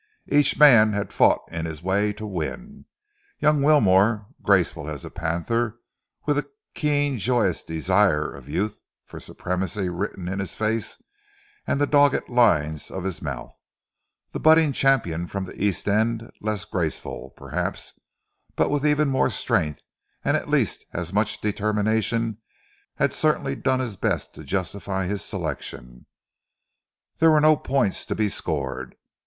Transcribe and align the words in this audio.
Each 0.25 0.57
man 0.57 0.93
had 0.93 1.13
fought 1.13 1.41
in 1.51 1.67
his 1.67 1.83
way 1.83 2.11
to 2.13 2.25
win. 2.25 2.85
Young 3.37 3.61
Wilmore, 3.61 4.25
graceful 4.41 4.89
as 4.89 5.05
a 5.05 5.11
panther, 5.11 5.79
with 6.25 6.39
a 6.39 6.49
keen, 6.73 7.19
joyous 7.19 7.63
desire 7.63 8.27
of 8.33 8.49
youth 8.49 8.79
for 9.05 9.19
supremacy 9.19 9.89
written 9.89 10.27
in 10.27 10.39
his 10.39 10.55
face 10.55 11.03
and 11.67 11.73
in 11.73 11.77
the 11.77 11.85
dogged 11.85 12.27
lines 12.29 12.89
of 12.89 13.03
his 13.03 13.21
mouth; 13.21 13.53
the 14.31 14.39
budding 14.39 14.71
champion 14.73 15.27
from 15.27 15.43
the 15.43 15.63
East 15.63 15.87
End 15.87 16.31
less 16.41 16.65
graceful, 16.65 17.35
perhaps, 17.37 17.99
but 18.55 18.71
with 18.71 18.83
even 18.83 19.07
more 19.07 19.29
strength 19.29 19.83
and 20.25 20.35
at 20.35 20.49
least 20.49 20.83
as 20.93 21.13
much 21.13 21.41
determination, 21.41 22.39
had 22.95 23.13
certainly 23.13 23.55
done 23.55 23.79
his 23.79 23.97
best 23.97 24.33
to 24.33 24.43
justify 24.43 25.05
his 25.05 25.23
selection. 25.23 26.07
There 27.19 27.29
were 27.29 27.39
no 27.39 27.55
points 27.55 28.03
to 28.07 28.15
be 28.15 28.29
scored. 28.29 28.95